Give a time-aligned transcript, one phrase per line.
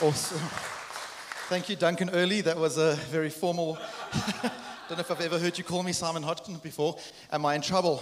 [0.00, 0.38] Awesome.
[1.48, 2.40] Thank you, Duncan Early.
[2.40, 3.76] That was a very formal.
[4.88, 6.96] Don't know if I've ever heard you call me Simon Hodgkin before.
[7.32, 8.00] Am I in trouble?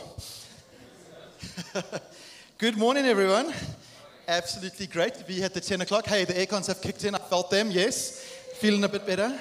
[2.58, 3.50] Good morning, everyone.
[4.28, 6.04] Absolutely great to be at the 10 o'clock.
[6.04, 7.14] Hey, the aircons have kicked in.
[7.14, 8.20] I felt them, yes.
[8.58, 9.34] Feeling a bit better.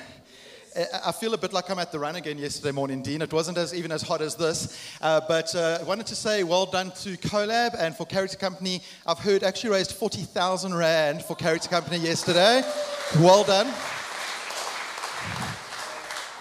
[0.75, 3.21] I feel a bit like I'm at the run again yesterday morning, Dean.
[3.21, 4.77] It wasn't as even as hot as this.
[4.99, 8.83] Uh, but uh, I wanted to say well done to Colab and for Character Company.
[9.07, 12.61] I've heard actually raised 40,000 Rand for Character Company yesterday.
[13.21, 13.67] Well done.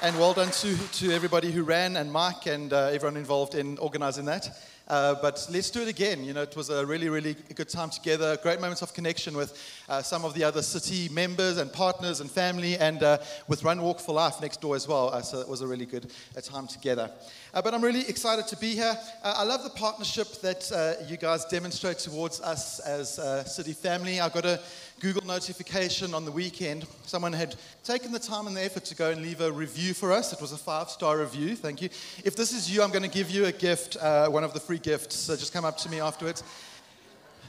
[0.03, 3.79] And well done to, to everybody who ran and Mike and uh, everyone involved in
[3.79, 4.49] organizing that.
[4.87, 6.25] Uh, but let's do it again.
[6.25, 8.37] You know, it was a really, really good time together.
[8.43, 12.31] Great moments of connection with uh, some of the other city members and partners and
[12.31, 15.09] family, and uh, with Run Walk for Life next door as well.
[15.09, 17.11] Uh, so it was a really good uh, time together.
[17.53, 18.99] But I'm really excited to be here.
[19.23, 24.21] I love the partnership that you guys demonstrate towards us as a city family.
[24.21, 24.61] I've got a
[25.01, 26.87] Google notification on the weekend.
[27.05, 30.13] Someone had taken the time and the effort to go and leave a review for
[30.13, 30.33] us.
[30.33, 31.57] It was a five star review.
[31.57, 31.89] Thank you.
[32.25, 34.61] If this is you, I'm going to give you a gift, uh, one of the
[34.61, 35.17] free gifts.
[35.17, 36.43] So just come up to me afterwards.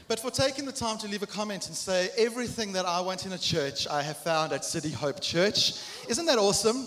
[0.08, 3.26] But for taking the time to leave a comment and say, everything that I want
[3.26, 5.80] in a church, I have found at City Hope Church.
[6.08, 6.86] Isn't that awesome?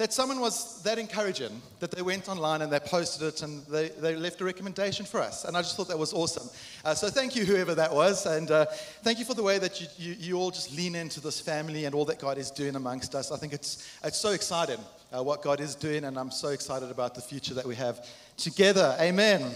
[0.00, 3.90] That someone was that encouraging that they went online and they posted it and they,
[3.90, 5.44] they left a recommendation for us.
[5.44, 6.48] And I just thought that was awesome.
[6.82, 8.24] Uh, so thank you, whoever that was.
[8.24, 8.64] And uh,
[9.02, 11.84] thank you for the way that you, you, you, all just lean into this family
[11.84, 13.30] and all that God is doing amongst us.
[13.30, 14.80] I think it's, it's so exciting
[15.14, 18.06] uh, what God is doing, and I'm so excited about the future that we have
[18.38, 18.96] together.
[18.98, 19.52] Amen.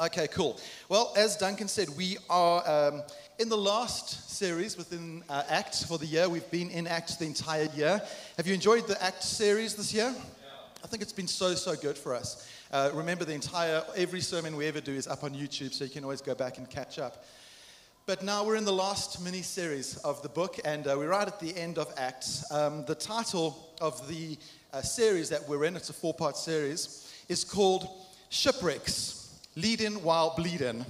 [0.00, 0.56] Okay, cool.
[0.88, 2.62] Well, as Duncan said, we are.
[2.68, 3.02] Um,
[3.40, 7.24] in the last series within uh, ACT for the year, we've been in ACT the
[7.24, 8.00] entire year.
[8.36, 10.14] Have you enjoyed the ACT series this year?
[10.14, 10.50] Yeah.
[10.84, 12.48] I think it's been so, so good for us.
[12.70, 15.90] Uh, remember, the entire, every sermon we ever do is up on YouTube, so you
[15.90, 17.24] can always go back and catch up.
[18.06, 21.26] But now we're in the last mini series of the book, and uh, we're right
[21.26, 22.44] at the end of Acts.
[22.52, 24.38] Um, the title of the
[24.72, 27.88] uh, series that we're in, it's a four part series, is called
[28.30, 29.17] Shipwrecks
[29.58, 30.86] Leading While Bleeding.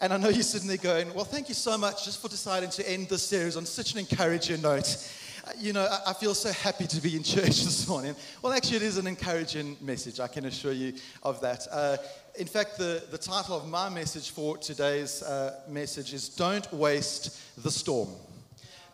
[0.00, 2.70] And I know you're sitting there going, well, thank you so much just for deciding
[2.70, 5.10] to end this series on such an encouraging note.
[5.44, 8.14] Uh, you know, I, feel so happy to be in church this morning.
[8.40, 10.92] Well, actually, it is an encouraging message, I can assure you
[11.24, 11.66] of that.
[11.72, 11.96] Uh,
[12.38, 17.60] in fact, the, the title of my message for today's uh, message is Don't Waste
[17.64, 18.10] the Storm.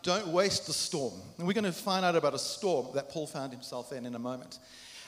[0.01, 1.13] Don't waste the storm.
[1.37, 4.15] And we're going to find out about a storm that Paul found himself in in
[4.15, 4.57] a moment.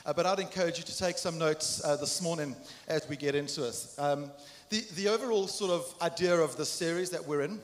[0.06, 3.34] Uh, but I'd encourage you to take some notes uh, this morning as we get
[3.34, 3.86] into it.
[3.98, 4.30] Um,
[4.70, 7.60] the, the overall sort of idea of the series that we're in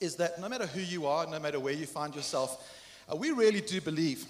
[0.00, 2.68] is that no matter who you are, no matter where you find yourself,
[3.10, 4.24] uh, we really do believe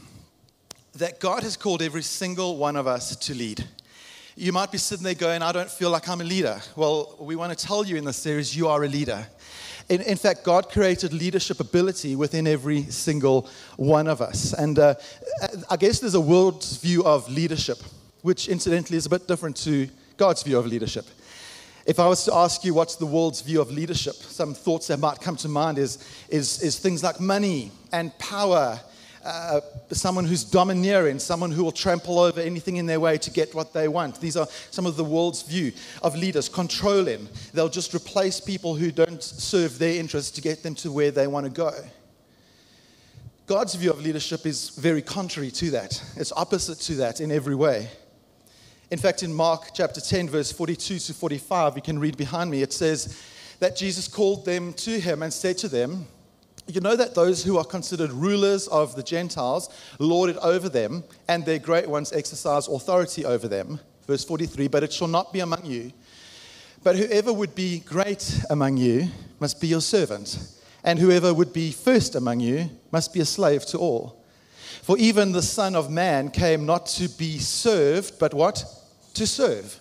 [0.94, 3.64] that God has called every single one of us to lead.
[4.36, 6.60] You might be sitting there going, I don't feel like I'm a leader.
[6.74, 9.26] Well, we want to tell you in this series, you are a leader.
[9.90, 14.52] In, in fact, God created leadership ability within every single one of us.
[14.52, 14.94] And uh,
[15.68, 17.78] I guess there's a world's view of leadership,
[18.22, 21.06] which incidentally is a bit different to God's view of leadership.
[21.86, 25.00] If I was to ask you what's the world's view of leadership, some thoughts that
[25.00, 28.78] might come to mind is, is, is things like money and power,
[29.24, 29.60] uh,
[29.90, 33.72] someone who's domineering, someone who will trample over anything in their way to get what
[33.72, 34.20] they want.
[34.20, 35.72] These are some of the world's view
[36.02, 37.28] of leaders, controlling.
[37.52, 41.26] They'll just replace people who don't serve their interests to get them to where they
[41.26, 41.72] want to go.
[43.46, 46.02] God's view of leadership is very contrary to that.
[46.16, 47.88] It's opposite to that in every way.
[48.90, 52.62] In fact, in Mark chapter 10, verse 42 to 45, you can read behind me,
[52.62, 53.20] it says
[53.58, 56.06] that Jesus called them to him and said to them,
[56.70, 61.04] You know that those who are considered rulers of the Gentiles lord it over them,
[61.28, 63.80] and their great ones exercise authority over them.
[64.06, 65.92] Verse 43 But it shall not be among you.
[66.82, 69.08] But whoever would be great among you
[69.38, 70.38] must be your servant,
[70.82, 74.24] and whoever would be first among you must be a slave to all.
[74.82, 78.64] For even the Son of Man came not to be served, but what?
[79.14, 79.80] to serve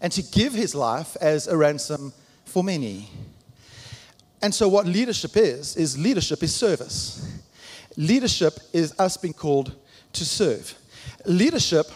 [0.00, 2.12] and to give his life as a ransom
[2.44, 3.08] for many.
[4.44, 7.26] And so, what leadership is, is leadership is service.
[7.96, 9.74] Leadership is us being called
[10.12, 10.74] to serve.
[11.24, 11.86] Leadership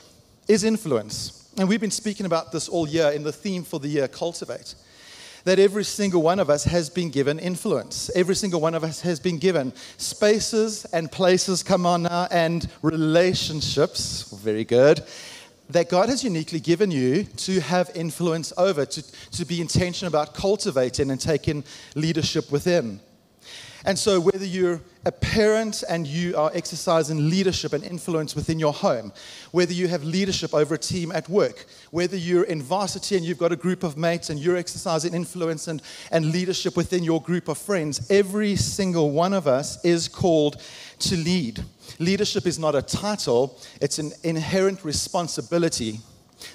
[0.49, 1.47] is influence.
[1.59, 4.75] And we've been speaking about this all year in the theme for the year, Cultivate.
[5.45, 8.11] That every single one of us has been given influence.
[8.15, 12.67] Every single one of us has been given spaces and places, come on now, and
[12.81, 15.03] relationships, very good,
[15.71, 20.35] that God has uniquely given you to have influence over, to, to be intentional about
[20.35, 23.01] cultivating and taking leadership within.
[23.85, 28.73] And so, whether you're a parent and you are exercising leadership and influence within your
[28.73, 29.13] home,
[29.53, 33.39] whether you have leadership over a team at work, whether you're in varsity and you've
[33.39, 35.81] got a group of mates and you're exercising influence and,
[36.11, 40.61] and leadership within your group of friends, every single one of us is called
[41.01, 41.63] to lead.
[41.99, 46.01] Leadership is not a title, it's an inherent responsibility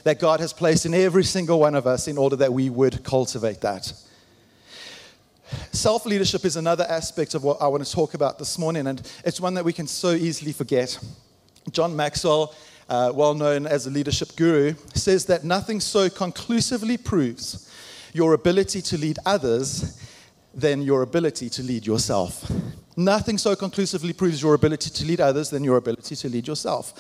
[0.03, 3.03] that God has placed in every single one of us in order that we would
[3.03, 3.91] cultivate that.
[5.71, 9.01] Self leadership is another aspect of what I want to talk about this morning, and
[9.25, 10.97] it's one that we can so easily forget.
[11.71, 12.55] John Maxwell,
[12.89, 17.69] uh, well known as a leadership guru, says that nothing so conclusively proves
[18.13, 19.99] your ability to lead others
[20.53, 22.49] than your ability to lead yourself.
[22.95, 26.93] Nothing so conclusively proves your ability to lead others than your ability to lead yourself.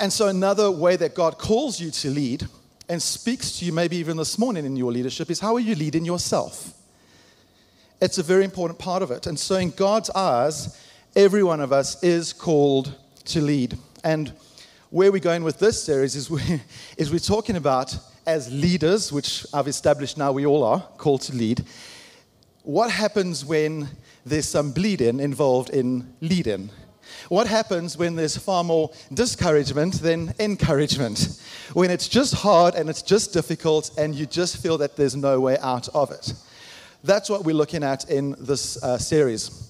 [0.00, 2.46] And so, another way that God calls you to lead
[2.88, 5.74] and speaks to you, maybe even this morning in your leadership, is how are you
[5.74, 6.72] leading yourself?
[8.00, 9.26] It's a very important part of it.
[9.26, 10.82] And so, in God's eyes,
[11.14, 12.94] every one of us is called
[13.26, 13.76] to lead.
[14.04, 14.32] And
[14.90, 16.40] where we're going with this series is, we,
[16.96, 17.94] is we're talking about
[18.26, 21.64] as leaders, which I've established now we all are called to lead,
[22.62, 23.88] what happens when
[24.28, 26.70] there's some bleeding involved in leading?
[27.28, 31.40] What happens when there's far more discouragement than encouragement?
[31.72, 35.40] When it's just hard and it's just difficult and you just feel that there's no
[35.40, 36.32] way out of it?
[37.04, 39.68] That's what we're looking at in this uh, series.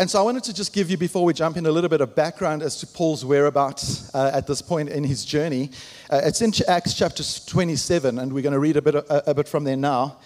[0.00, 2.00] And so I wanted to just give you, before we jump in, a little bit
[2.00, 5.72] of background as to Paul's whereabouts uh, at this point in his journey.
[6.08, 9.34] Uh, it's in Acts chapter 27, and we're going to read a bit, a, a
[9.34, 10.18] bit from there now.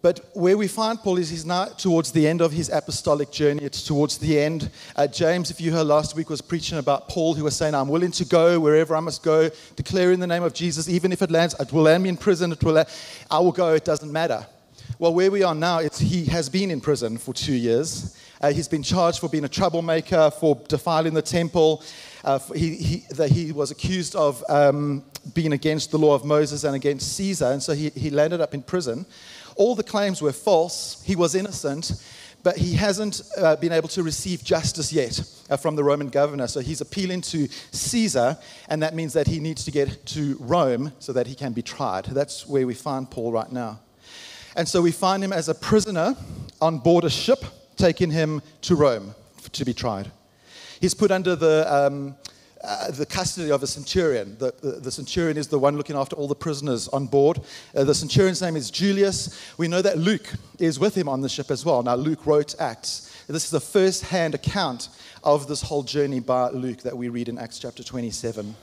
[0.00, 3.64] But where we find Paul is he's now towards the end of his apostolic journey.
[3.64, 4.70] It's towards the end.
[4.94, 7.88] Uh, James, if you heard last week, was preaching about Paul, who was saying, I'm
[7.88, 11.20] willing to go wherever I must go, declaring in the name of Jesus, even if
[11.20, 12.84] it lands, it will land me in prison, it will,
[13.28, 14.46] I will go, it doesn't matter.
[15.00, 18.16] Well, where we are now, it's, he has been in prison for two years.
[18.40, 21.82] Uh, he's been charged for being a troublemaker, for defiling the temple.
[22.24, 25.04] Uh, he, he, he, was accused of um,
[25.34, 28.54] being against the law of Moses and against Caesar, and so he, he landed up
[28.54, 29.06] in prison.
[29.58, 31.02] All the claims were false.
[31.04, 31.92] He was innocent,
[32.42, 35.20] but he hasn't uh, been able to receive justice yet
[35.50, 36.46] uh, from the Roman governor.
[36.46, 38.38] So he's appealing to Caesar,
[38.68, 41.62] and that means that he needs to get to Rome so that he can be
[41.62, 42.04] tried.
[42.04, 43.80] That's where we find Paul right now.
[44.54, 46.16] And so we find him as a prisoner
[46.60, 47.44] on board a ship,
[47.76, 49.14] taking him to Rome
[49.52, 50.10] to be tried.
[50.80, 52.16] He's put under the, um,
[52.62, 54.36] uh, the custody of a centurion.
[54.38, 57.40] The, the, the, centurion is the one looking after all the prisoners on board.
[57.74, 59.38] Uh, the centurion's name is Julius.
[59.58, 60.28] We know that Luke
[60.58, 61.82] is with him on the ship as well.
[61.82, 63.24] Now, Luke wrote Acts.
[63.28, 64.88] This is a first hand account
[65.22, 68.54] of this whole journey by Luke that we read in Acts chapter 27.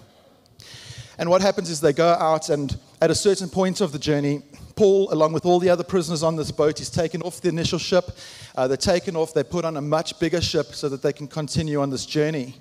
[1.17, 4.41] And what happens is they go out, and at a certain point of the journey,
[4.75, 7.79] Paul, along with all the other prisoners on this boat, is taken off the initial
[7.79, 8.11] ship.
[8.55, 11.27] Uh, they're taken off, they're put on a much bigger ship so that they can
[11.27, 12.55] continue on this journey.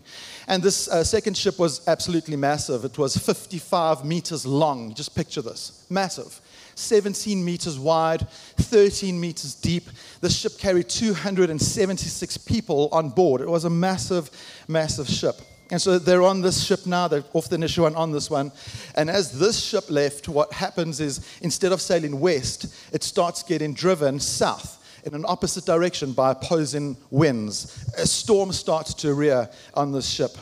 [0.47, 2.85] And this uh, second ship was absolutely massive.
[2.85, 4.95] It was 55 meters long.
[4.95, 6.41] Just picture this massive.
[6.77, 8.29] 17 meters wide,
[8.59, 9.85] 13 meters deep.
[10.21, 13.41] The ship carried 276 people on board.
[13.41, 14.31] It was a massive,
[14.69, 15.41] massive ship.
[15.71, 18.53] And so they're on this ship now, they're off the initial one on this one.
[18.97, 23.73] And as this ship left, what happens is instead of sailing west, it starts getting
[23.73, 27.91] driven south in an opposite direction by opposing winds.
[27.99, 30.37] A storm starts to rear on this ship.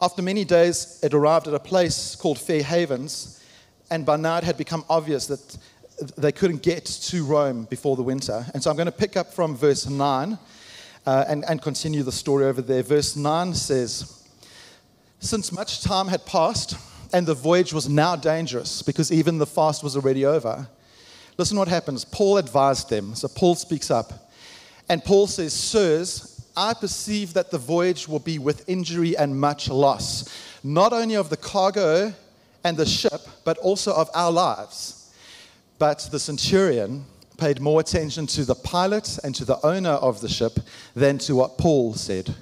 [0.00, 3.42] After many days, it arrived at a place called Fair Havens,
[3.90, 5.58] and by now it had become obvious that
[6.18, 8.44] they couldn't get to Rome before the winter.
[8.52, 10.38] And so I'm going to pick up from verse 9
[11.06, 12.82] uh, and, and continue the story over there.
[12.82, 14.26] Verse 9 says,
[15.20, 16.76] Since much time had passed,
[17.12, 20.68] and the voyage was now dangerous because even the fast was already over.
[21.38, 22.04] Listen what happens.
[22.04, 23.14] Paul advised them.
[23.14, 24.30] So Paul speaks up.
[24.88, 29.68] And Paul says, Sirs, I perceive that the voyage will be with injury and much
[29.68, 30.28] loss,
[30.64, 32.12] not only of the cargo
[32.64, 35.12] and the ship, but also of our lives.
[35.78, 37.04] But the centurion,
[37.38, 40.58] paid more attention to the pilot and to the owner of the ship
[40.94, 42.34] than to what Paul said.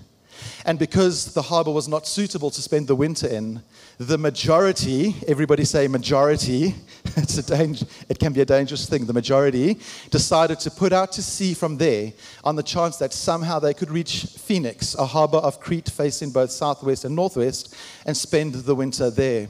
[0.66, 3.62] And because the harbor was not suitable to spend the winter in,
[3.98, 6.74] the majority, everybody say majority,
[7.16, 9.78] it's a danger, it can be a dangerous thing, the majority
[10.10, 13.90] decided to put out to sea from there on the chance that somehow they could
[13.90, 19.10] reach Phoenix, a harbor of Crete facing both southwest and northwest, and spend the winter
[19.10, 19.48] there.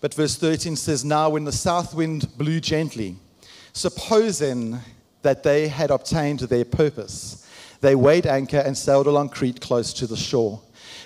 [0.00, 3.16] But verse 13 says, Now when the south wind blew gently,
[3.78, 4.78] supposing
[5.22, 7.48] that they had obtained their purpose.
[7.80, 10.60] They weighed anchor and sailed along Crete close to the shore.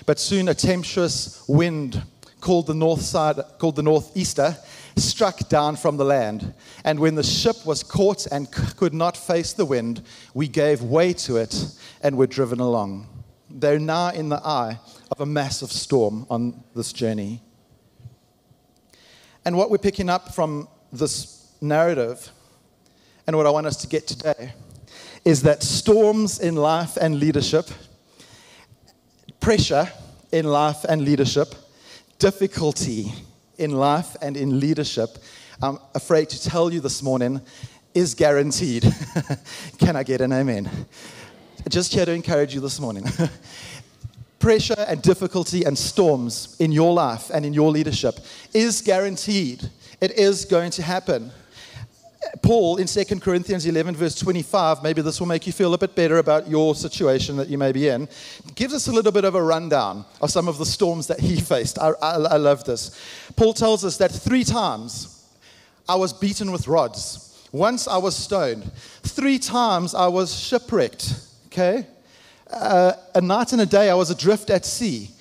[0.05, 2.01] But soon a tempestuous wind
[2.41, 4.57] called the north side, called the northeaster,
[4.95, 6.53] struck down from the land.
[6.83, 10.01] And when the ship was caught and could not face the wind,
[10.33, 11.55] we gave way to it
[12.01, 13.07] and were driven along.
[13.49, 14.79] They're now in the eye
[15.11, 17.41] of a massive storm on this journey.
[19.45, 22.31] And what we're picking up from this narrative,
[23.27, 24.53] and what I want us to get today,
[25.25, 27.69] is that storms in life and leadership,
[29.39, 29.89] pressure
[30.31, 31.55] in life and leadership,
[32.19, 33.13] difficulty
[33.57, 35.17] in life and in leadership,
[35.61, 37.39] I'm afraid to tell you this morning,
[37.93, 38.83] is guaranteed.
[39.77, 40.69] Can I get an amen?
[41.69, 43.05] Just here to encourage you this morning.
[44.39, 48.15] Pressure and difficulty and storms in your life and in your leadership
[48.53, 49.69] is guaranteed.
[50.01, 51.31] It is going to happen.
[52.41, 55.95] Paul in 2 Corinthians 11, verse 25, maybe this will make you feel a bit
[55.95, 58.07] better about your situation that you may be in,
[58.55, 61.39] gives us a little bit of a rundown of some of the storms that he
[61.41, 61.79] faced.
[61.79, 62.99] I, I, I love this.
[63.35, 65.25] Paul tells us that three times
[65.87, 68.69] I was beaten with rods, once I was stoned,
[69.03, 71.13] three times I was shipwrecked.
[71.47, 71.87] Okay?
[72.51, 75.12] Uh, a night and a day I was adrift at sea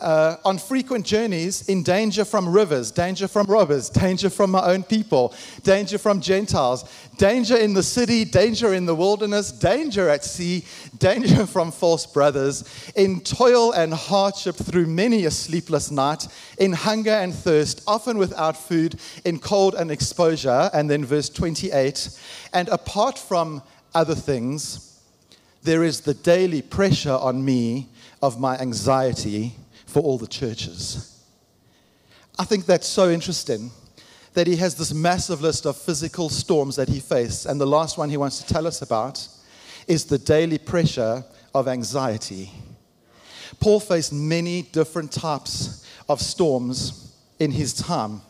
[0.00, 4.82] uh, on frequent journeys in danger from rivers, danger from robbers, danger from my own
[4.82, 6.84] people, danger from Gentiles,
[7.16, 10.64] danger in the city, danger in the wilderness, danger at sea,
[10.98, 12.64] danger from false brothers,
[12.96, 16.26] in toil and hardship through many a sleepless night,
[16.58, 20.70] in hunger and thirst, often without food, in cold and exposure.
[20.72, 22.18] And then verse 28
[22.52, 23.62] and apart from
[23.94, 25.00] other things,
[25.62, 27.88] there is the daily pressure on me
[28.22, 29.54] of my anxiety
[29.90, 31.22] for all the churches.
[32.38, 33.70] I think that's so interesting
[34.34, 37.46] that he has this massive list of physical storms that he faced.
[37.46, 39.26] And the last one he wants to tell us about
[39.88, 42.52] is the daily pressure of anxiety.
[43.58, 48.22] Paul faced many different types of storms in his time.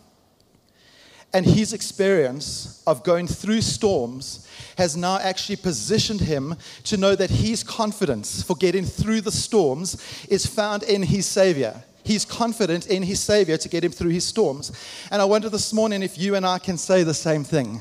[1.33, 7.31] And his experience of going through storms has now actually positioned him to know that
[7.31, 11.85] his confidence for getting through the storms is found in his Savior.
[12.03, 14.73] He's confident in his Savior to get him through his storms.
[15.11, 17.81] And I wonder this morning if you and I can say the same thing.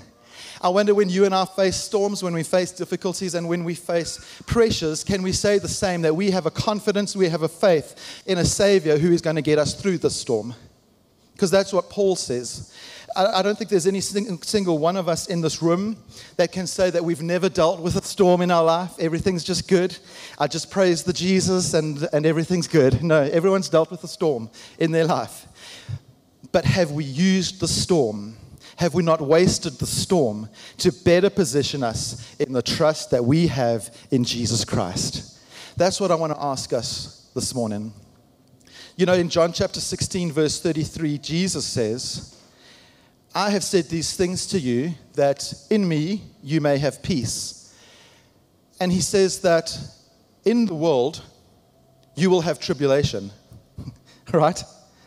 [0.62, 3.76] I wonder when you and I face storms, when we face difficulties, and when we
[3.76, 7.48] face pressures, can we say the same that we have a confidence, we have a
[7.48, 10.54] faith in a Savior who is going to get us through the storm?
[11.40, 12.74] Because that's what Paul says.
[13.16, 15.96] I, don't think there's any single one of us in this room
[16.36, 18.92] that can say that we've never dealt with a storm in our life.
[19.00, 19.98] Everything's just good.
[20.38, 23.02] I just praise the Jesus and, and everything's good.
[23.02, 25.48] No, everyone's dealt with a storm in their life.
[26.52, 28.36] But have we used the storm?
[28.76, 33.48] Have we not wasted the storm to better position us in the trust that we
[33.48, 35.40] have in Jesus Christ?
[35.78, 37.94] That's what I want to ask us this morning.
[39.00, 42.36] You know, in John chapter 16, verse 33, Jesus says,
[43.34, 47.74] I have said these things to you that in me you may have peace.
[48.78, 49.74] And he says that
[50.44, 51.24] in the world
[52.16, 53.32] you will have tribulation.
[54.34, 54.62] right?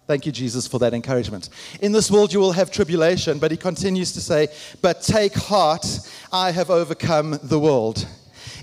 [0.06, 1.50] Thank you, Jesus, for that encouragement.
[1.82, 4.49] In this world you will have tribulation, but he continues to say,
[4.80, 5.84] But take heart,
[6.32, 8.06] I have overcome the world.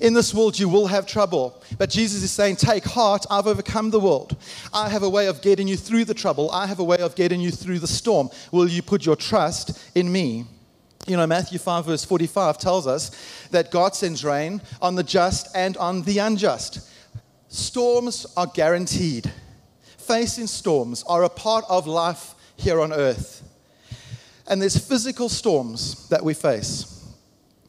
[0.01, 1.61] In this world, you will have trouble.
[1.77, 4.37] But Jesus is saying, Take heart, I've overcome the world.
[4.73, 6.49] I have a way of getting you through the trouble.
[6.51, 8.29] I have a way of getting you through the storm.
[8.51, 10.45] Will you put your trust in me?
[11.05, 13.11] You know, Matthew 5, verse 45 tells us
[13.51, 16.87] that God sends rain on the just and on the unjust.
[17.49, 19.31] Storms are guaranteed.
[19.97, 23.43] Facing storms are a part of life here on earth.
[24.47, 27.05] And there's physical storms that we face.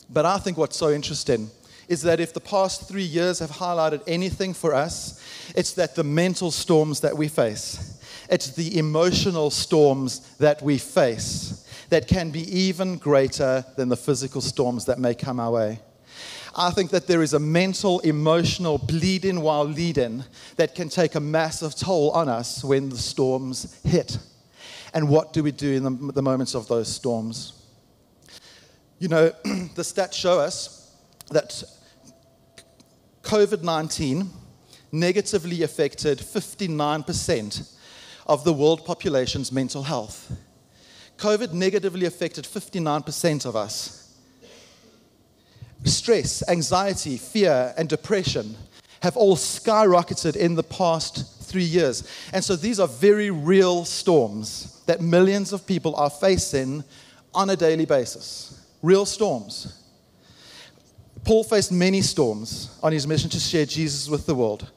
[0.09, 1.51] But I think what's so interesting
[1.91, 5.21] is that if the past three years have highlighted anything for us,
[5.57, 7.99] it's that the mental storms that we face,
[8.31, 14.41] it's the emotional storms that we face that can be even greater than the physical
[14.41, 15.81] storms that may come our way.
[16.55, 20.23] I think that there is a mental, emotional bleeding while leading
[20.55, 24.17] that can take a massive toll on us when the storms hit.
[24.95, 27.65] And what do we do in the, the moments of those storms?
[29.01, 30.95] You know, the stats show us
[31.31, 31.65] that
[33.23, 34.31] COVID 19
[34.93, 37.77] negatively affected 59%
[38.27, 40.33] of the world population's mental health.
[41.17, 44.17] COVID negatively affected 59% of us.
[45.85, 48.57] Stress, anxiety, fear, and depression
[49.03, 52.09] have all skyrocketed in the past three years.
[52.33, 56.85] And so these are very real storms that millions of people are facing
[57.35, 58.67] on a daily basis.
[58.83, 59.80] Real storms.
[61.25, 64.71] Paul faced many storms on his mission to share Jesus with the world.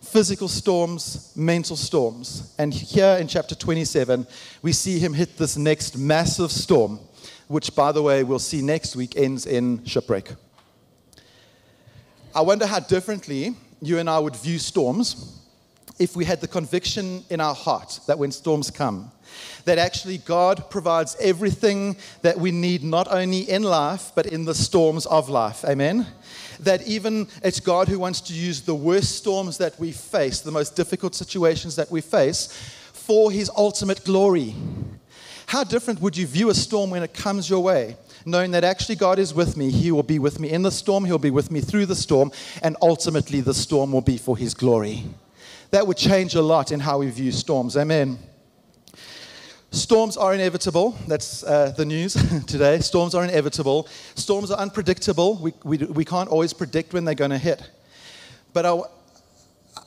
[0.00, 2.54] physical storms, mental storms.
[2.58, 4.26] And here in chapter 27,
[4.62, 6.98] we see him hit this next massive storm,
[7.46, 10.34] which, by the way, we'll see next week ends in shipwreck.
[12.34, 15.37] I wonder how differently you and I would view storms
[15.98, 19.10] if we had the conviction in our heart that when storms come,
[19.64, 24.54] that actually God provides everything that we need, not only in life, but in the
[24.54, 25.64] storms of life.
[25.64, 26.06] Amen?
[26.60, 30.50] That even it's God who wants to use the worst storms that we face, the
[30.50, 32.46] most difficult situations that we face,
[32.92, 34.54] for his ultimate glory.
[35.46, 37.96] How different would you view a storm when it comes your way?
[38.26, 41.06] Knowing that actually God is with me, He will be with me in the storm,
[41.06, 42.30] He'll be with me through the storm,
[42.62, 45.04] and ultimately the storm will be for His glory.
[45.70, 47.76] That would change a lot in how we view storms.
[47.76, 48.18] Amen.
[49.70, 50.96] Storms are inevitable.
[51.06, 52.14] That's uh, the news
[52.46, 52.78] today.
[52.78, 53.86] Storms are inevitable.
[54.14, 55.36] Storms are unpredictable.
[55.36, 57.70] We, we, we can't always predict when they're going to hit.
[58.54, 58.80] But I,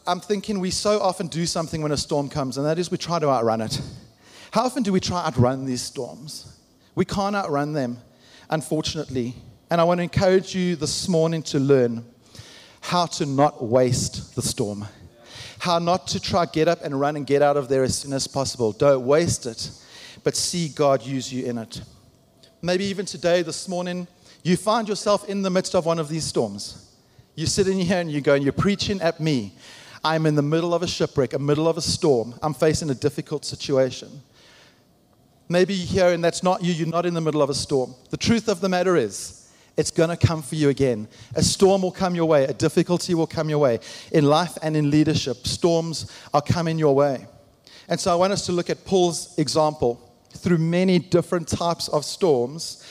[0.05, 2.97] I'm thinking we so often do something when a storm comes, and that is we
[2.97, 3.81] try to outrun it.
[4.51, 6.59] How often do we try to outrun these storms?
[6.93, 7.97] We can't outrun them,
[8.51, 9.33] unfortunately.
[9.71, 12.05] And I want to encourage you this morning to learn
[12.81, 14.85] how to not waste the storm
[15.61, 18.13] how not to try get up and run and get out of there as soon
[18.13, 18.71] as possible.
[18.71, 19.69] Don't waste it,
[20.23, 21.83] but see God use you in it.
[22.63, 24.07] Maybe even today, this morning,
[24.41, 26.89] you find yourself in the midst of one of these storms.
[27.35, 29.53] You sit in here and you go and you're preaching at me.
[30.03, 32.33] I'm in the middle of a shipwreck, a middle of a storm.
[32.41, 34.09] I'm facing a difficult situation.
[35.47, 37.93] Maybe you're here and that's not you, you're not in the middle of a storm.
[38.09, 39.40] The truth of the matter is,
[39.77, 41.07] it's going to come for you again.
[41.35, 43.79] A storm will come your way, a difficulty will come your way.
[44.11, 47.25] In life and in leadership, storms are coming your way.
[47.87, 49.99] And so I want us to look at Paul's example
[50.29, 52.85] through many different types of storms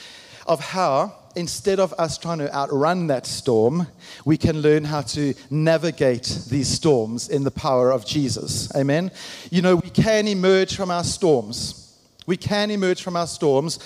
[0.47, 3.87] of how instead of us trying to outrun that storm,
[4.25, 8.73] we can learn how to navigate these storms in the power of Jesus.
[8.75, 9.11] Amen.
[9.49, 11.80] You know, we can emerge from our storms
[12.25, 13.79] we can emerge from our storms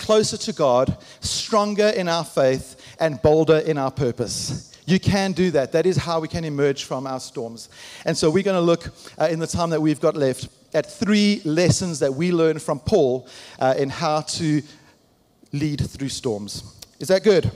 [0.00, 4.72] closer to God, stronger in our faith, and bolder in our purpose.
[4.84, 5.72] You can do that.
[5.72, 7.68] That is how we can emerge from our storms.
[8.04, 10.90] And so we're going to look uh, in the time that we've got left at
[10.90, 13.28] three lessons that we learn from Paul
[13.60, 14.62] uh, in how to
[15.52, 16.64] lead through storms.
[16.98, 17.50] Is that good?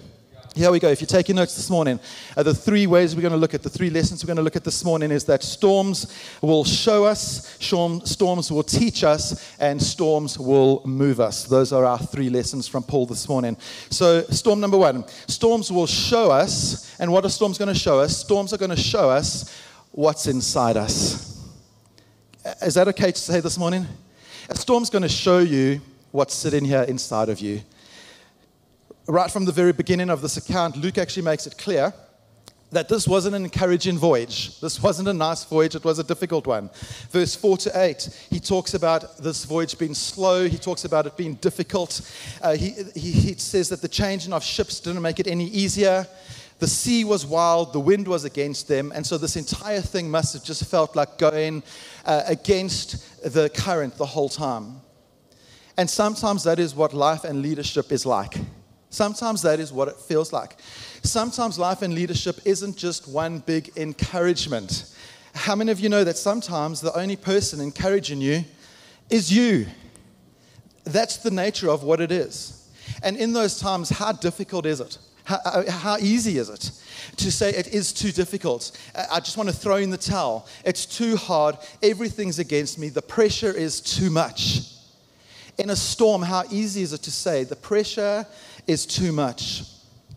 [0.56, 0.88] Here we go.
[0.88, 2.00] If you're taking notes this morning,
[2.34, 4.42] uh, the three ways we're going to look at, the three lessons we're going to
[4.42, 6.10] look at this morning is that storms
[6.40, 11.45] will show us, storms will teach us, and storms will move us.
[11.45, 13.58] Those are our three lessons from Paul this morning.
[13.90, 18.00] So, storm number one storms will show us, and what are storms going to show
[18.00, 18.16] us?
[18.16, 19.54] Storms are going to show us
[19.92, 21.38] what's inside us.
[22.62, 23.86] Is that okay to say this morning?
[24.49, 27.60] A storm's going to show you what's sitting here inside of you
[29.06, 31.92] right from the very beginning of this account, Luke actually makes it clear
[32.73, 34.58] that this wasn't an encouraging voyage.
[34.60, 36.69] This wasn't a nice voyage, it was a difficult one.
[37.10, 41.16] Verse 4 to 8, he talks about this voyage being slow, he talks about it
[41.16, 42.00] being difficult.
[42.42, 46.06] Uh, he, he, he says that the changing of ships didn't make it any easier.
[46.58, 50.32] The sea was wild, the wind was against them, and so this entire thing must
[50.32, 51.62] have just felt like going
[52.04, 54.80] uh, against the current the whole time.
[55.76, 58.36] And sometimes that is what life and leadership is like.
[58.97, 60.56] Sometimes that is what it feels like.
[61.02, 64.91] Sometimes life and leadership isn't just one big encouragement.
[65.35, 68.43] How many of you know that sometimes the only person encouraging you
[69.11, 69.67] is you?
[70.85, 72.71] That's the nature of what it is.
[73.02, 74.97] And in those times, how difficult is it?
[75.25, 76.71] How, uh, how, easy is it
[77.19, 78.78] to say it is too difficult?
[79.13, 80.49] I just want to throw in the towel.
[80.65, 81.59] It's too hard.
[81.82, 82.89] Everything's against me.
[82.89, 84.73] The pressure is too much.
[85.59, 88.26] In a storm, how easy is it to say the pressure
[88.66, 89.62] is too much.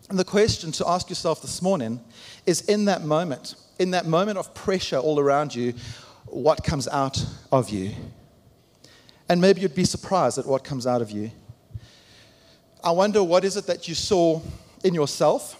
[0.08, 2.00] And the question to ask yourself this morning
[2.46, 5.74] is in that moment, in that moment of pressure all around you,
[6.26, 7.92] what comes out of you?
[9.28, 11.30] And maybe you'd be surprised at what comes out of you.
[12.82, 14.40] I wonder what is it that you saw
[14.82, 15.56] in yourself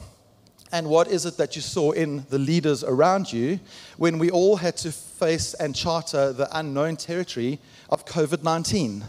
[0.73, 3.61] and what is it that you saw in the leaders around you
[3.97, 9.05] when we all had to face and charter the unknown territory of COVID 19?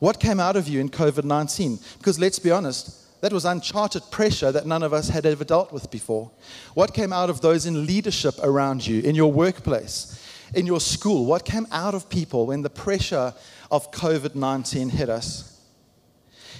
[0.00, 1.78] What came out of you in COVID 19?
[1.98, 5.72] Because let's be honest, that was uncharted pressure that none of us had ever dealt
[5.72, 6.30] with before.
[6.72, 11.26] What came out of those in leadership around you, in your workplace, in your school?
[11.26, 13.34] What came out of people when the pressure
[13.70, 15.60] of COVID 19 hit us?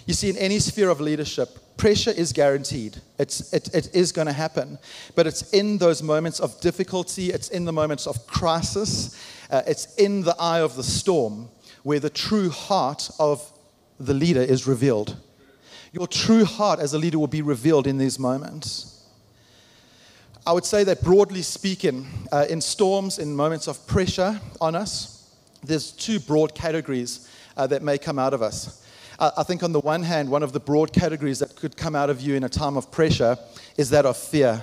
[0.04, 3.00] You see, in any sphere of leadership, pressure is guaranteed.
[3.18, 4.78] It's, it, it is going to happen.
[5.14, 9.18] But it's in those moments of difficulty, it's in the moments of crisis,
[9.50, 11.48] uh, it's in the eye of the storm
[11.82, 13.52] where the true heart of
[13.98, 15.16] the leader is revealed.
[15.92, 19.04] Your true heart as a leader will be revealed in these moments.
[20.46, 25.34] I would say that broadly speaking, uh, in storms, in moments of pressure on us,
[25.62, 28.86] there's two broad categories uh, that may come out of us.
[29.18, 31.94] Uh, I think, on the one hand, one of the broad categories that could come
[31.94, 33.36] out of you in a time of pressure
[33.76, 34.62] is that of fear.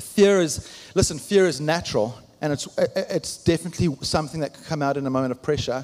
[0.00, 4.98] Fear is, listen, fear is natural, and it's, it's definitely something that could come out
[4.98, 5.82] in a moment of pressure.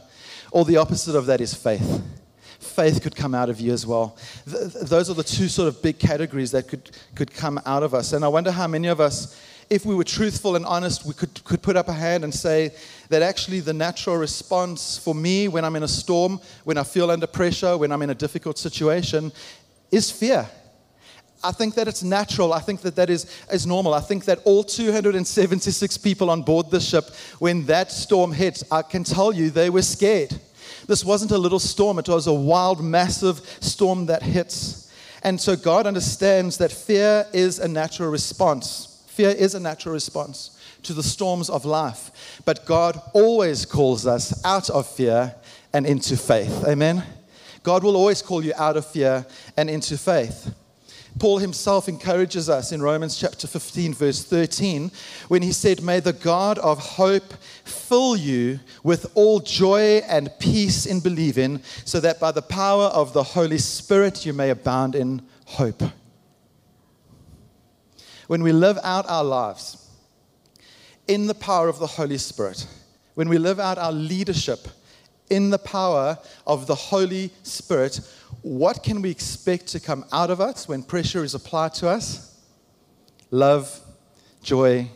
[0.52, 2.02] Or the opposite of that is faith
[2.58, 4.18] faith could come out of you as well.
[4.44, 7.94] Th- those are the two sort of big categories that could, could come out of
[7.94, 8.12] us.
[8.12, 11.42] And I wonder how many of us, if we were truthful and honest, we could,
[11.44, 12.72] could put up a hand and say
[13.08, 17.10] that actually the natural response for me when I'm in a storm, when I feel
[17.10, 19.32] under pressure, when I'm in a difficult situation,
[19.90, 20.46] is fear.
[21.42, 22.52] I think that it's natural.
[22.52, 23.94] I think that that is, is normal.
[23.94, 28.82] I think that all 276 people on board the ship, when that storm hit, I
[28.82, 30.38] can tell you they were scared.
[30.86, 34.92] This wasn't a little storm, it was a wild, massive storm that hits.
[35.22, 39.04] And so God understands that fear is a natural response.
[39.08, 42.40] Fear is a natural response to the storms of life.
[42.44, 45.34] But God always calls us out of fear
[45.72, 46.64] and into faith.
[46.66, 47.04] Amen?
[47.62, 49.26] God will always call you out of fear
[49.56, 50.54] and into faith.
[51.18, 54.90] Paul himself encourages us in Romans chapter 15, verse 13,
[55.28, 60.86] when he said, May the God of hope fill you with all joy and peace
[60.86, 65.22] in believing, so that by the power of the Holy Spirit you may abound in
[65.46, 65.82] hope.
[68.28, 69.88] When we live out our lives
[71.08, 72.66] in the power of the Holy Spirit,
[73.14, 74.68] when we live out our leadership
[75.28, 78.00] in the power of the Holy Spirit,
[78.42, 82.38] what can we expect to come out of us when pressure is applied to us?
[83.30, 83.78] Love,
[84.42, 84.88] joy,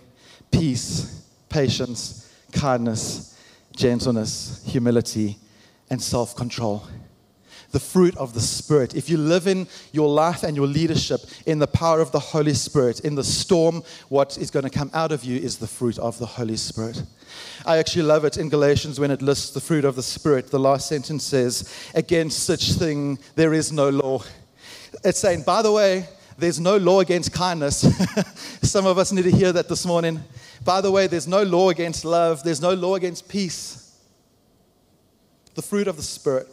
[0.51, 3.39] peace, patience, kindness,
[3.77, 5.37] gentleness, humility,
[5.91, 6.87] and self control
[7.75, 8.95] the fruit of the Spirit.
[8.95, 12.55] If you live in your life and your leadership in the power of the Holy
[12.55, 15.99] Spirit, in the storm, what is going to come out of you is the fruit
[15.99, 17.03] of the Holy Spirit.
[17.67, 20.53] I actually love it in Galatians when it lists the fruit of the Spirit.
[20.53, 24.23] The last sentence says, Against such thing there is no law.
[25.03, 26.07] It's saying, by the way,
[26.39, 27.81] there's no law against kindness.
[28.63, 30.23] Some of us need to hear that this morning.
[30.65, 33.99] By the way, there's no law against love, there's no law against peace.
[35.57, 36.47] The fruit of the Spirit.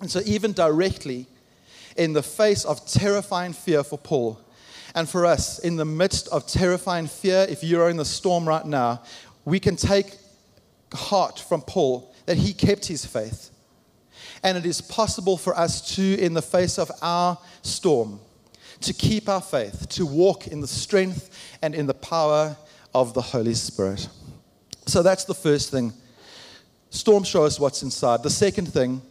[0.00, 1.26] And so, even directly
[1.96, 4.40] in the face of terrifying fear for Paul,
[4.94, 8.64] and for us, in the midst of terrifying fear, if you're in the storm right
[8.64, 9.02] now,
[9.44, 10.16] we can take
[10.92, 13.50] heart from Paul that he kept his faith.
[14.42, 18.20] And it is possible for us to, in the face of our storm,
[18.82, 22.56] to keep our faith, to walk in the strength and in the power
[22.94, 24.08] of the Holy Spirit.
[24.86, 25.92] So that's the first thing.
[26.90, 28.22] Storms show us what's inside.
[28.22, 29.02] The second thing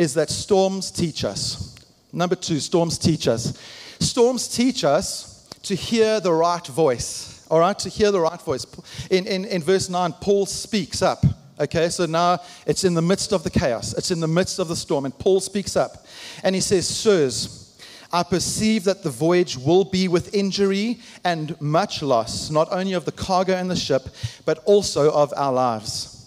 [0.00, 1.76] is that storms teach us.
[2.10, 3.52] Number two, storms teach us.
[4.00, 8.64] Storms teach us to hear the right voice, all right, to hear the right voice.
[9.10, 11.22] In, in, in verse 9, Paul speaks up.
[11.60, 14.68] Okay, so now it's in the midst of the chaos, it's in the midst of
[14.68, 16.06] the storm, and Paul speaks up
[16.42, 17.78] and he says, Sirs,
[18.10, 23.04] I perceive that the voyage will be with injury and much loss, not only of
[23.04, 24.08] the cargo and the ship,
[24.46, 26.26] but also of our lives.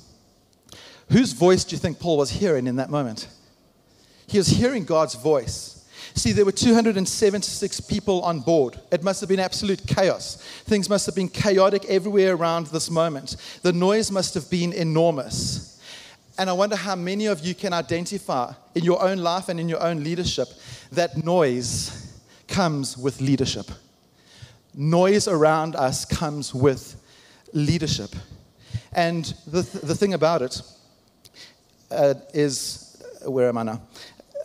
[1.10, 3.28] Whose voice do you think Paul was hearing in that moment?
[4.28, 5.74] He was hearing God's voice.
[6.16, 8.80] See, there were 276 people on board.
[8.92, 10.36] It must have been absolute chaos.
[10.66, 13.36] Things must have been chaotic everywhere around this moment.
[13.64, 15.82] The noise must have been enormous.
[16.38, 19.70] And I wonder how many of you can identify in your own life and in
[19.70, 20.48] your own leadership
[20.92, 23.66] that noise comes with leadership.
[24.76, 26.96] Noise around us comes with
[27.54, 28.10] leadership.
[28.94, 30.62] And the, th- the thing about it
[31.92, 33.82] uh, is, where am I now?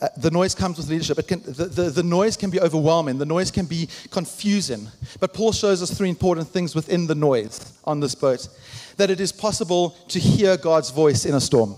[0.01, 1.27] Uh, the noise comes with leadership.
[1.27, 4.89] Can, the, the, the noise can be overwhelming, the noise can be confusing.
[5.19, 8.49] But Paul shows us three important things within the noise on this boat
[8.97, 11.77] that it is possible to hear God's voice in a storm,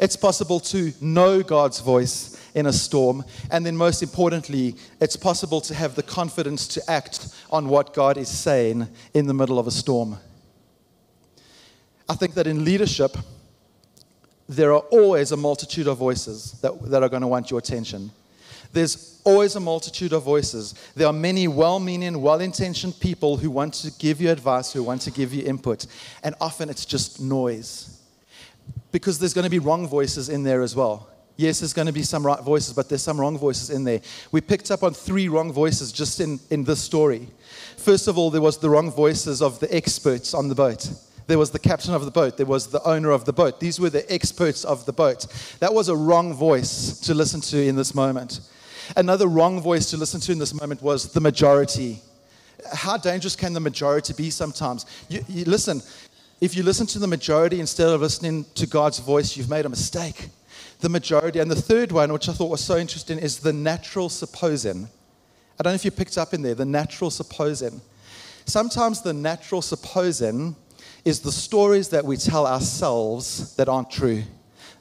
[0.00, 5.60] it's possible to know God's voice in a storm, and then most importantly, it's possible
[5.62, 9.66] to have the confidence to act on what God is saying in the middle of
[9.66, 10.18] a storm.
[12.08, 13.16] I think that in leadership,
[14.52, 18.10] there are always a multitude of voices that, that are going to want your attention.
[18.72, 20.74] There's always a multitude of voices.
[20.94, 24.82] There are many well meaning, well intentioned people who want to give you advice, who
[24.82, 25.86] want to give you input.
[26.22, 28.00] And often it's just noise.
[28.90, 31.08] Because there's going to be wrong voices in there as well.
[31.36, 34.00] Yes, there's going to be some right voices, but there's some wrong voices in there.
[34.32, 37.28] We picked up on three wrong voices just in, in this story.
[37.78, 40.90] First of all, there was the wrong voices of the experts on the boat.
[41.26, 42.36] There was the captain of the boat.
[42.36, 43.60] There was the owner of the boat.
[43.60, 45.26] These were the experts of the boat.
[45.60, 48.40] That was a wrong voice to listen to in this moment.
[48.96, 52.00] Another wrong voice to listen to in this moment was the majority.
[52.72, 54.86] How dangerous can the majority be sometimes?
[55.08, 55.82] You, you listen,
[56.40, 59.68] if you listen to the majority instead of listening to God's voice, you've made a
[59.68, 60.28] mistake.
[60.80, 61.38] The majority.
[61.38, 64.88] And the third one, which I thought was so interesting, is the natural supposing.
[65.58, 67.80] I don't know if you picked up in there, the natural supposing.
[68.46, 70.56] Sometimes the natural supposing
[71.04, 74.22] is the stories that we tell ourselves that aren't true,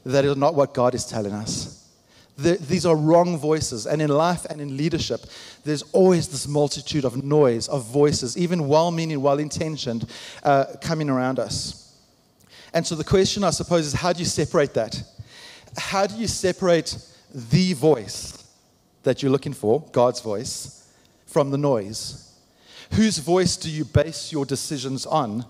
[0.05, 1.89] that are not what God is telling us.
[2.37, 3.85] The, these are wrong voices.
[3.85, 5.21] And in life and in leadership,
[5.63, 10.07] there's always this multitude of noise, of voices, even well meaning, well intentioned,
[10.43, 11.95] uh, coming around us.
[12.73, 15.03] And so the question, I suppose, is how do you separate that?
[15.77, 16.97] How do you separate
[17.33, 18.47] the voice
[19.03, 20.87] that you're looking for, God's voice,
[21.25, 22.33] from the noise?
[22.93, 25.45] Whose voice do you base your decisions on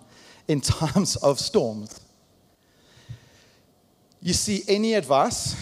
[0.52, 2.02] in times of storms?
[4.22, 5.56] You see, any advice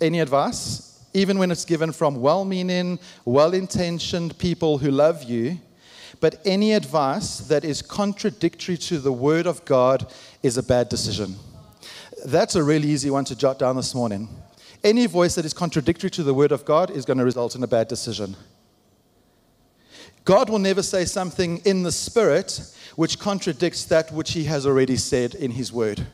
[0.00, 5.58] any advice, even when it's given from well meaning, well intentioned people who love you,
[6.20, 11.36] but any advice that is contradictory to the Word of God is a bad decision.
[12.24, 14.28] That's a really easy one to jot down this morning.
[14.82, 17.62] Any voice that is contradictory to the Word of God is going to result in
[17.62, 18.36] a bad decision.
[20.24, 22.60] God will never say something in the Spirit
[22.96, 26.06] which contradicts that which He has already said in His Word.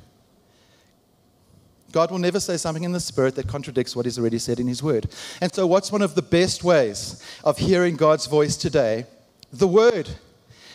[1.92, 4.66] God will never say something in the Spirit that contradicts what He's already said in
[4.66, 5.08] His Word.
[5.40, 9.06] And so, what's one of the best ways of hearing God's voice today?
[9.52, 10.08] The Word.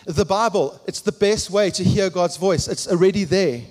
[0.05, 0.79] The Bible.
[0.87, 2.67] It's the best way to hear God's voice.
[2.67, 3.61] It's already there.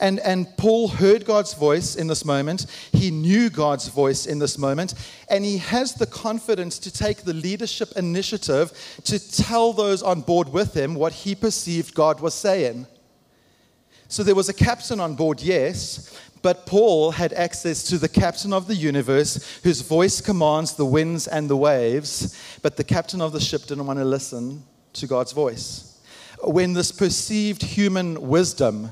[0.00, 2.66] And, and Paul heard God's voice in this moment.
[2.92, 4.94] He knew God's voice in this moment.
[5.28, 8.72] And he has the confidence to take the leadership initiative
[9.04, 12.86] to tell those on board with him what he perceived God was saying.
[14.08, 18.52] So there was a captain on board, yes, but Paul had access to the captain
[18.52, 22.36] of the universe, whose voice commands the winds and the waves.
[22.62, 26.00] But the captain of the ship didn't want to listen to God's voice.
[26.42, 28.90] When this perceived human wisdom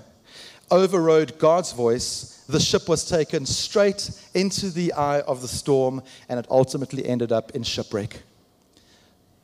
[0.71, 6.39] overrode God's voice, the ship was taken straight into the eye of the storm, and
[6.39, 8.23] it ultimately ended up in shipwreck.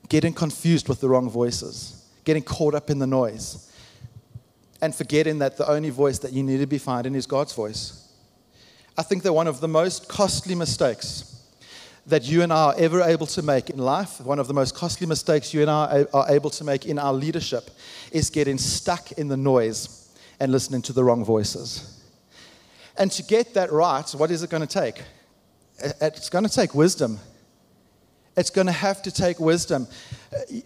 [0.08, 3.70] Getting confused with the wrong voices, getting caught up in the noise
[4.80, 8.08] and forgetting that the only voice that you need to be finding is God's voice.
[8.96, 11.30] I think that one of the most costly mistakes
[12.06, 14.74] that you and I are ever able to make in life, one of the most
[14.74, 17.70] costly mistakes you and I are able to make in our leadership,
[18.12, 20.03] is getting stuck in the noise
[20.40, 22.02] and listening to the wrong voices.
[22.96, 25.02] And to get that right, what is it going to take?
[26.00, 27.18] It's going to take wisdom.
[28.36, 29.86] It's going to have to take wisdom.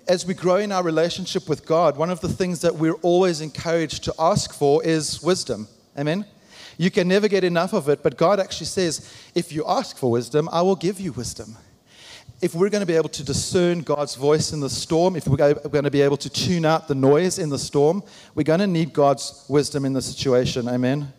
[0.07, 3.41] As we grow in our relationship with God, one of the things that we're always
[3.41, 5.69] encouraged to ask for is wisdom.
[5.99, 6.25] Amen?
[6.79, 10.11] You can never get enough of it, but God actually says, if you ask for
[10.11, 11.57] wisdom, I will give you wisdom.
[12.41, 15.55] If we're going to be able to discern God's voice in the storm, if we're
[15.55, 18.01] going to be able to tune out the noise in the storm,
[18.37, 20.69] we're going to need God's wisdom in the situation.
[20.69, 21.13] Amen?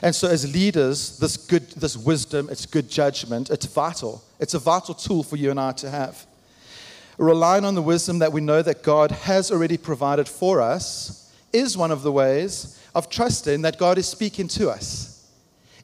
[0.00, 4.24] And so, as leaders, this good, this wisdom, it's good judgment, it's vital.
[4.40, 6.26] It's a vital tool for you and I to have.
[7.18, 11.76] Relying on the wisdom that we know that God has already provided for us is
[11.76, 15.11] one of the ways of trusting that God is speaking to us.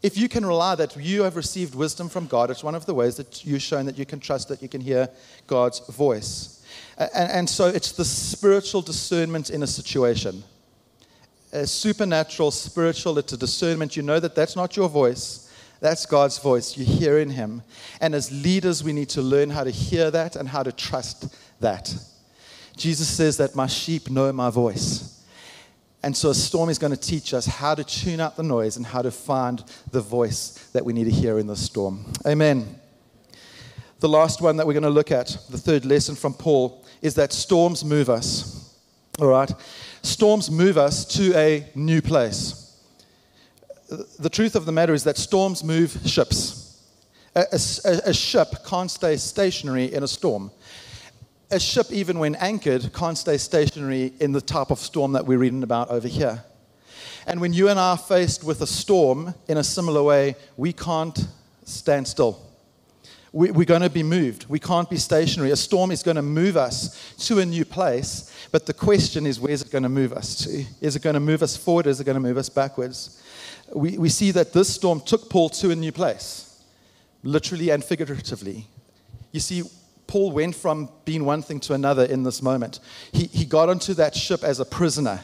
[0.02, 2.94] If you can rely that you have received wisdom from God, it's one of the
[2.94, 5.08] ways that you've shown that you can trust that you can hear
[5.46, 6.64] God's voice.
[6.96, 10.44] And, and so it's the spiritual discernment in a situation
[11.52, 13.96] a supernatural, spiritual, it's a discernment.
[13.96, 16.76] You know that that's not your voice, that's God's voice.
[16.76, 17.62] You're hearing Him.
[18.00, 21.34] And as leaders, we need to learn how to hear that and how to trust
[21.60, 21.94] that.
[22.76, 25.17] Jesus says that my sheep know my voice.
[26.02, 28.76] And so a storm is going to teach us how to tune out the noise
[28.76, 32.04] and how to find the voice that we need to hear in the storm.
[32.26, 32.78] Amen.
[34.00, 37.14] The last one that we're going to look at, the third lesson from Paul, is
[37.14, 38.76] that storms move us.
[39.18, 39.52] All right?
[40.02, 42.64] storms move us to a new place.
[44.18, 46.82] The truth of the matter is that storms move ships.
[47.34, 50.50] A, a, a, ship can't stay stationary in a storm.
[51.50, 55.38] A ship, even when anchored, can't stay stationary in the type of storm that we're
[55.38, 56.44] reading about over here.
[57.26, 60.72] And when you and I are faced with a storm in a similar way, we
[60.72, 61.26] can't
[61.64, 62.48] stand still
[63.32, 64.46] we, are going to be moved.
[64.48, 65.50] We can't be stationary.
[65.50, 69.38] A storm is going to move us to a new place, but the question is
[69.38, 70.64] where's it going to move us to?
[70.80, 71.86] Is it going to move us forward?
[71.86, 73.22] Is it going to move us backwards?
[73.74, 76.62] We, we see that this storm took Paul to a new place,
[77.22, 78.66] literally and figuratively.
[79.32, 79.62] You see,
[80.08, 82.80] Paul went from being one thing to another in this moment.
[83.12, 85.20] He, he got onto that ship as a prisoner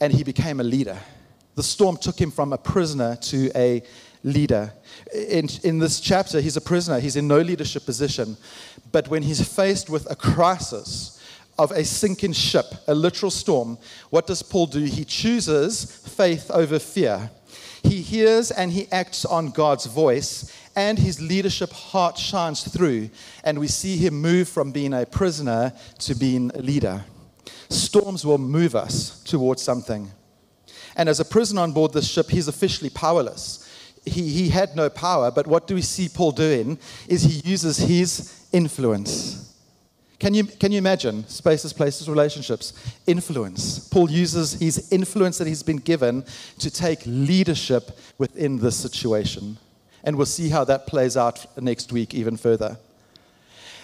[0.00, 0.98] and he became a leader.
[1.56, 3.82] The storm took him from a prisoner to a
[4.22, 4.72] leader.
[5.14, 8.36] In, in this chapter, he's a prisoner, he's in no leadership position.
[8.92, 11.16] But when he's faced with a crisis,
[11.58, 13.78] of a sinking ship, a literal storm,
[14.10, 14.80] what does Paul do?
[14.80, 17.30] He chooses faith over fear.
[17.82, 23.08] He hears and he acts on God's voice, and his leadership heart shines through,
[23.42, 27.02] and we see him move from being a prisoner to being a leader.
[27.70, 30.10] Storms will move us towards something.
[30.94, 33.62] And as a prisoner on board this ship, he's officially powerless.
[34.04, 37.78] He, he had no power, but what do we see Paul doing is he uses
[37.78, 39.54] his influence.
[40.18, 42.72] Can you, can you imagine spaces, places, relationships?
[43.06, 43.88] Influence.
[43.88, 46.24] Paul uses his influence that he's been given
[46.58, 49.58] to take leadership within this situation.
[50.06, 52.78] And we'll see how that plays out next week even further.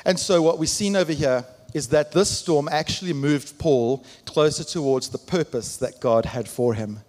[0.04, 4.64] And so, what we've seen over here is that this storm actually moved Paul closer
[4.64, 7.00] towards the purpose that God had for him.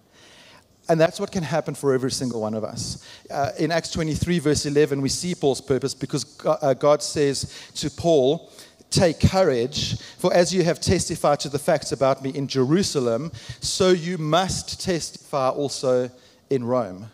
[0.90, 3.08] And that's what can happen for every single one of us.
[3.32, 7.90] Uh, in Acts 23, verse 11, we see Paul's purpose because uh, God says to
[7.90, 8.52] Paul,
[8.90, 13.90] Take courage, for as you have testified to the facts about me in Jerusalem, so
[13.90, 16.12] you must testify also
[16.52, 17.10] in Rome.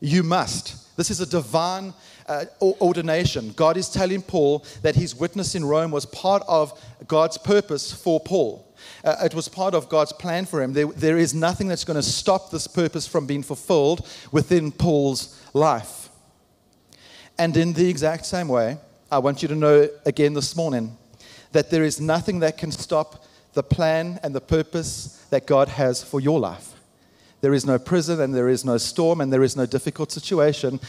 [0.00, 0.85] You must.
[0.96, 1.92] This is a divine
[2.26, 3.52] uh, ordination.
[3.52, 8.18] God is telling Paul that his witness in Rome was part of God's purpose for
[8.18, 8.74] Paul.
[9.04, 10.72] Uh, it was part of God's plan for him.
[10.72, 15.40] There, there is nothing that's going to stop this purpose from being fulfilled within Paul's
[15.52, 16.08] life.
[17.38, 18.78] And in the exact same way,
[19.10, 20.96] I want you to know again this morning
[21.52, 26.02] that there is nothing that can stop the plan and the purpose that God has
[26.02, 26.75] for your life.
[27.40, 30.80] There is no prison and there is no storm and there is no difficult situation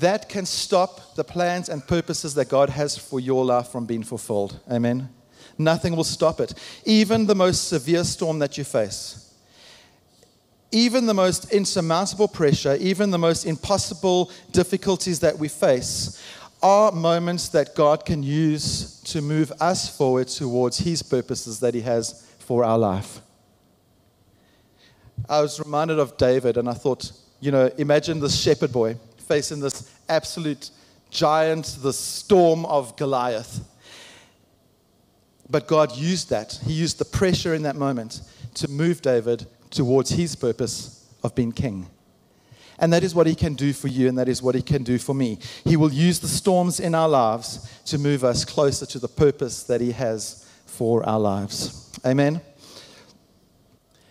[0.00, 4.02] that can stop the plans and purposes that God has for your life from being
[4.02, 4.58] fulfilled.
[4.70, 5.08] Amen.
[5.58, 6.54] Nothing will stop it.
[6.84, 9.32] Even the most severe storm that you face,
[10.70, 16.22] even the most insurmountable pressure, even the most impossible difficulties that we face
[16.62, 21.80] are moments that God can use to move us forward towards His purposes that He
[21.82, 23.20] has for our life.
[25.28, 29.60] I was reminded of David, and I thought, you know, imagine this shepherd boy facing
[29.60, 30.70] this absolute
[31.10, 33.60] giant, the storm of Goliath.
[35.48, 36.58] But God used that.
[36.64, 38.20] He used the pressure in that moment
[38.54, 41.88] to move David towards his purpose of being king.
[42.78, 44.82] And that is what He can do for you, and that is what He can
[44.82, 45.38] do for me.
[45.64, 49.62] He will use the storms in our lives to move us closer to the purpose
[49.64, 51.90] that He has for our lives.
[52.04, 52.40] Amen.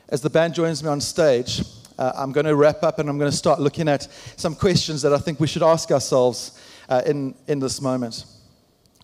[0.07, 1.63] As the band joins me on stage,
[1.97, 5.01] uh, I'm going to wrap up and I'm going to start looking at some questions
[5.01, 8.25] that I think we should ask ourselves uh, in, in this moment.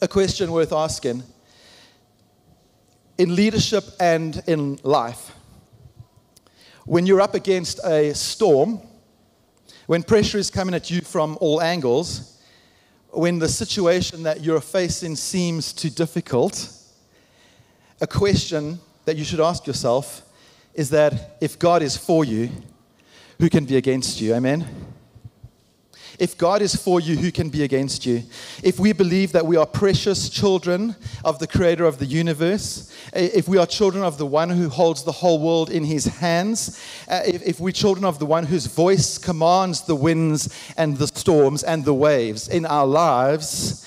[0.03, 1.23] A question worth asking
[3.17, 5.31] in leadership and in life.
[6.85, 8.79] When you're up against a storm,
[9.87, 12.39] when pressure is coming at you from all angles,
[13.09, 16.71] when the situation that you're facing seems too difficult,
[17.99, 20.27] a question that you should ask yourself
[20.73, 22.49] is that if God is for you,
[23.39, 24.33] who can be against you?
[24.33, 24.67] Amen.
[26.19, 28.21] If God is for you, who can be against you?
[28.61, 33.29] If we believe that we are precious children of the creator of the universe, eh,
[33.33, 36.79] if we are children of the one who holds the whole world in his hands,
[37.07, 41.07] eh, if, if we're children of the one whose voice commands the winds and the
[41.07, 43.83] storms and the waves in our lives,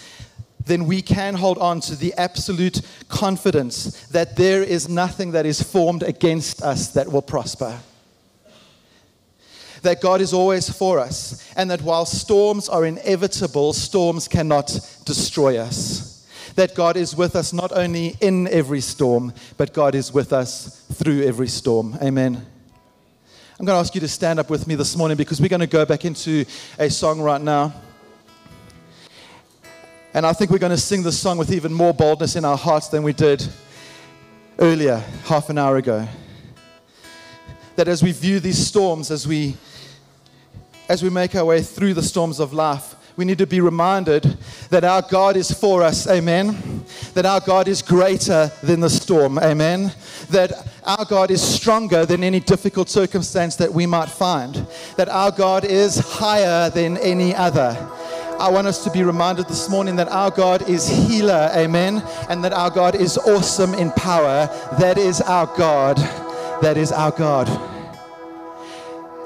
[0.67, 5.63] then we can hold on to the absolute confidence that there is nothing that is
[5.63, 7.79] formed against us that will prosper
[9.85, 14.67] that God is always for us, and that while storms are inevitable, storms cannot
[15.05, 16.27] destroy us.
[16.57, 20.85] That God is with us not only in every storm, but God is with us
[20.95, 21.97] through every storm.
[22.03, 22.35] Amen.
[23.59, 25.61] I'm going to ask you to stand up with me this morning because we're going
[25.61, 26.45] to go back into
[26.79, 27.73] a song right now.
[30.15, 32.57] And I think we're going to sing this song with even more boldness in our
[32.57, 33.45] hearts than we did
[34.61, 36.07] earlier, half an hour ago.
[37.75, 39.57] That as we view these storms, as we
[40.89, 44.23] as we make our way through the storms of life, we need to be reminded
[44.71, 46.85] that our God is for us, amen.
[47.15, 49.93] That our God is greater than the storm, amen.
[50.31, 50.53] That
[50.85, 54.67] our God is stronger than any difficult circumstance that we might find.
[54.97, 57.77] That our God is higher than any other.
[58.41, 62.03] I want us to be reminded this morning that our God is healer, amen.
[62.29, 64.49] And that our God is awesome in power.
[64.79, 65.97] That is our God.
[66.61, 67.49] That is our God.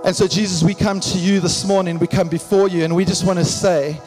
[0.04, 3.04] And so, Jesus, we come to you this morning, we come before you, and we
[3.04, 4.00] just want to say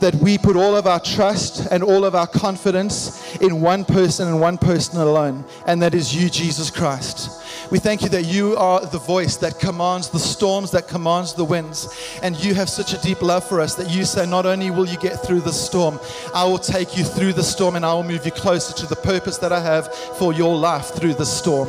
[0.00, 4.28] that we put all of our trust and all of our confidence in one person
[4.28, 7.42] and one person alone, and that is you, Jesus Christ.
[7.70, 11.44] We thank you that you are the voice that commands the storms, that commands the
[11.44, 11.94] winds.
[12.22, 14.86] And you have such a deep love for us that you say, not only will
[14.86, 16.00] you get through the storm,
[16.34, 18.96] I will take you through the storm and I will move you closer to the
[18.96, 21.68] purpose that I have for your life through the storm.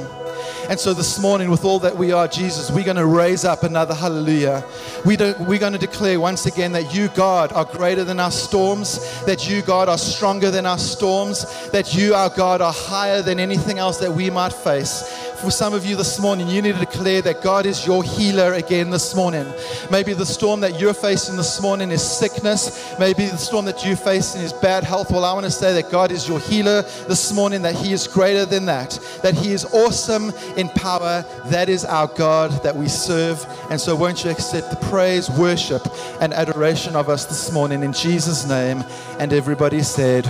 [0.69, 3.63] And so this morning, with all that we are, Jesus, we're going to raise up
[3.63, 4.63] another hallelujah.
[5.03, 8.99] We we're going to declare once again that you, God, are greater than our storms,
[9.25, 13.39] that you, God, are stronger than our storms, that you, our God, are higher than
[13.39, 16.79] anything else that we might face for some of you this morning, you need to
[16.79, 19.45] declare that God is your healer again this morning.
[19.89, 22.93] Maybe the storm that you're facing this morning is sickness.
[22.99, 25.11] Maybe the storm that you're facing is bad health.
[25.11, 28.07] Well, I want to say that God is your healer this morning, that He is
[28.07, 31.23] greater than that, that He is awesome in power.
[31.45, 33.45] That is our God that we serve.
[33.69, 35.87] And so, won't you accept the praise, worship,
[36.21, 38.83] and adoration of us this morning in Jesus' name?
[39.19, 40.27] And everybody said,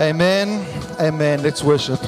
[0.00, 0.66] Amen.
[1.00, 1.42] Amen.
[1.42, 2.00] Let's worship.